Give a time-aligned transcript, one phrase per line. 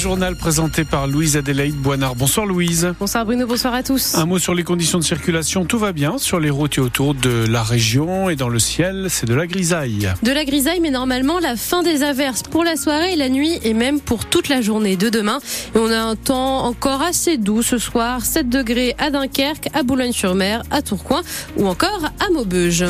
[0.00, 2.14] journal présenté par Louise Adélaïde Boinard.
[2.14, 2.94] Bonsoir Louise.
[2.98, 4.14] Bonsoir Bruno, bonsoir à tous.
[4.14, 5.66] Un mot sur les conditions de circulation.
[5.66, 9.08] Tout va bien sur les routes et autour de la région et dans le ciel,
[9.10, 10.10] c'est de la grisaille.
[10.22, 13.58] De la grisaille, mais normalement la fin des averses pour la soirée et la nuit
[13.62, 15.38] et même pour toute la journée de demain.
[15.74, 19.82] Et on a un temps encore assez doux ce soir, 7 degrés à Dunkerque, à
[19.82, 21.20] Boulogne-sur-Mer, à Tourcoing
[21.58, 22.86] ou encore à Maubeuge.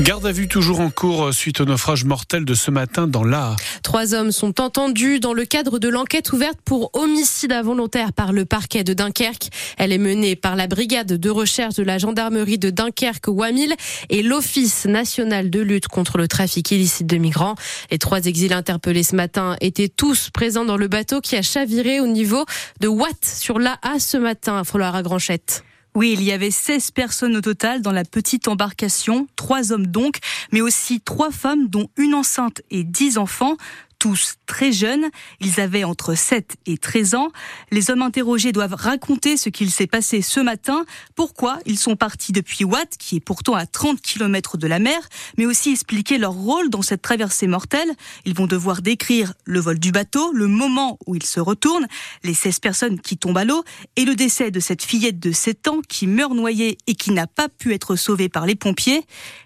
[0.00, 3.56] Garde à vue toujours en cours suite au naufrage mortel de ce matin dans l'A.
[3.82, 8.44] Trois hommes sont entendus dans le cadre de l'enquête ouverte pour homicide involontaire par le
[8.44, 9.48] parquet de Dunkerque.
[9.78, 13.74] Elle est menée par la brigade de recherche de la gendarmerie de Dunkerque Wamil
[14.10, 17.54] et l'Office national de lutte contre le trafic illicite de migrants.
[17.90, 22.00] Les trois exilés interpellés ce matin étaient tous présents dans le bateau qui a chaviré
[22.00, 22.44] au niveau
[22.80, 25.64] de Watt sur l'A ce matin à Granchette.
[25.96, 30.18] Oui, il y avait 16 personnes au total dans la petite embarcation, trois hommes donc,
[30.52, 33.56] mais aussi trois femmes dont une enceinte et dix enfants
[33.98, 35.06] tous très jeunes.
[35.40, 37.28] Ils avaient entre 7 et 13 ans.
[37.70, 42.32] Les hommes interrogés doivent raconter ce qu'il s'est passé ce matin, pourquoi ils sont partis
[42.32, 45.00] depuis Watt, qui est pourtant à 30 km de la mer,
[45.38, 47.90] mais aussi expliquer leur rôle dans cette traversée mortelle.
[48.24, 51.86] Ils vont devoir décrire le vol du bateau, le moment où ils se retournent,
[52.22, 53.64] les 16 personnes qui tombent à l'eau
[53.96, 57.26] et le décès de cette fillette de 7 ans qui meurt noyée et qui n'a
[57.26, 59.04] pas pu être sauvée par les pompiers.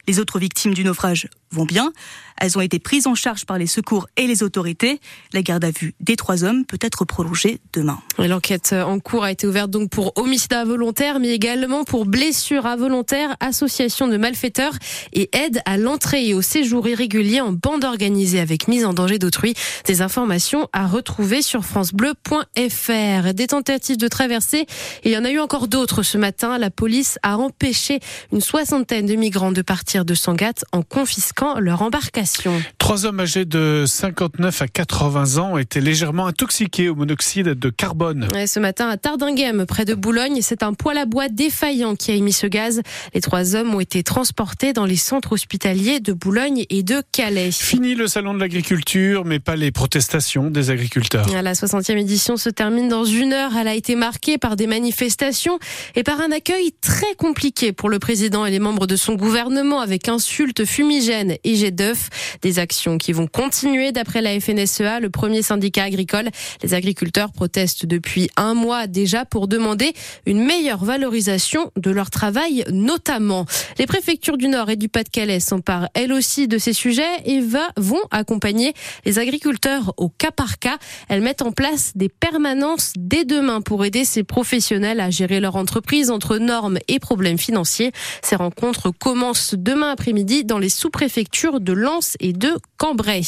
[0.09, 1.93] Les autres victimes du naufrage vont bien.
[2.41, 5.01] Elles ont été prises en charge par les secours et les autorités.
[5.33, 7.99] La garde à vue des trois hommes peut être prolongée demain.
[8.19, 13.37] L'enquête en cours a été ouverte donc pour homicide involontaire, mais également pour blessure involontaire,
[13.41, 14.75] association de malfaiteurs
[15.13, 19.19] et aide à l'entrée et au séjour irrégulier en bande organisée avec mise en danger
[19.19, 19.55] d'autrui.
[19.87, 23.35] Des informations à retrouver sur francebleu.fr.
[23.35, 24.67] Des tentatives de traversée,
[25.05, 26.59] il y en a eu encore d'autres ce matin.
[26.59, 28.01] La police a empêché
[28.33, 32.53] une soixantaine de migrants de partir de Sangatte en confisquant leur embarcation.
[32.79, 33.85] Trois hommes âgés de
[34.31, 38.29] 59 à 80 ans étaient légèrement intoxiqués au monoxyde de carbone.
[38.47, 42.15] ce matin à Tardingham, près de Boulogne, c'est un poêle à bois défaillant qui a
[42.15, 42.81] émis ce gaz.
[43.13, 47.51] Les trois hommes ont été transportés dans les centres hospitaliers de Boulogne et de Calais.
[47.51, 51.27] Fini le salon de l'agriculture, mais pas les protestations des agriculteurs.
[51.43, 53.53] La 60e édition se termine dans une heure.
[53.57, 55.59] Elle a été marquée par des manifestations
[55.97, 59.81] et par un accueil très compliqué pour le président et les membres de son gouvernement
[59.81, 62.11] avec insultes fumigènes et jets d'œufs.
[62.43, 66.31] Des actions qui vont continuer d'après la FNSEA, le premier syndicat agricole.
[66.63, 69.93] Les agriculteurs protestent depuis un mois déjà pour demander
[70.27, 73.47] une meilleure valorisation de leur travail notamment.
[73.79, 77.41] Les préfectures du Nord et du Pas-de-Calais s'emparent elles aussi de ces sujets et
[77.77, 80.79] vont accompagner les agriculteurs au cas par cas.
[81.09, 85.57] Elles mettent en place des permanences dès demain pour aider ces professionnels à gérer leur
[85.57, 87.93] entreprise entre normes et problèmes financiers.
[88.23, 93.23] Ces rencontres commencent demain après-midi dans les sous-préfectures de Lens et de Cambrai.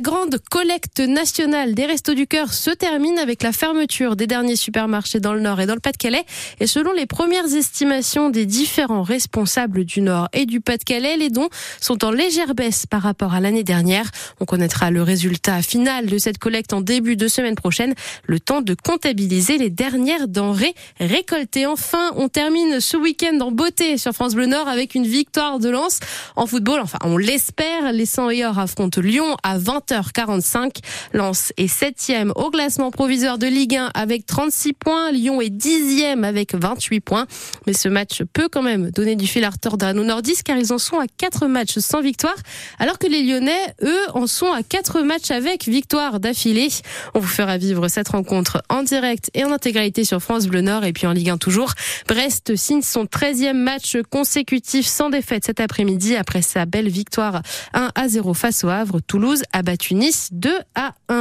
[0.00, 5.20] Grande collecte nationale des Restos du Cœur se termine avec la fermeture des derniers supermarchés
[5.20, 6.24] dans le Nord et dans le Pas-de-Calais.
[6.60, 11.48] Et selon les premières estimations des différents responsables du Nord et du Pas-de-Calais, les dons
[11.80, 14.10] sont en légère baisse par rapport à l'année dernière.
[14.40, 17.94] On connaîtra le résultat final de cette collecte en début de semaine prochaine,
[18.24, 21.66] le temps de comptabiliser les dernières denrées récoltées.
[21.66, 25.68] Enfin, on termine ce week-end en beauté sur France Bleu Nord avec une victoire de
[25.68, 26.00] Lens
[26.36, 26.80] en football.
[26.80, 27.92] Enfin, on l'espère.
[27.92, 30.78] Les 100 et affrontent Lyon à 20h45.
[31.12, 35.12] Lens est septième au classement provisoire de Ligue 1 avec 36 points.
[35.12, 37.26] Lyon est dixième avec 28 points.
[37.66, 40.56] Mais ce match peut quand même donner du fil à retordre à nos nordistes car
[40.56, 42.34] ils en sont à 4 matchs sans victoire
[42.78, 46.68] alors que les Lyonnais, eux, en sont à 4 matchs avec victoire d'affilée.
[47.14, 50.84] On vous fera vivre cette rencontre en direct et en intégralité sur France Bleu Nord
[50.84, 51.72] et puis en Ligue 1 toujours.
[52.08, 57.90] Brest signe son 13e match consécutif sans défaite cet après-midi après sa belle victoire 1
[57.94, 59.00] à 0 face au Havre.
[59.06, 61.14] Toulouse a battu Nice 2 à 1.